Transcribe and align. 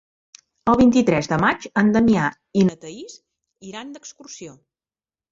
El 0.71 0.77
vint-i-tres 0.77 1.27
de 1.33 1.37
maig 1.41 1.67
en 1.81 1.91
Damià 1.95 2.23
i 2.61 2.63
na 2.69 2.77
Thaís 2.85 3.19
iran 3.73 3.93
d'excursió. 3.99 4.55